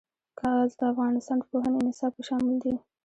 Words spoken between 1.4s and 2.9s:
پوهنې نصاب کې شامل دي.